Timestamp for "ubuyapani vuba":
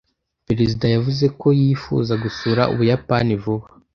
2.73-3.65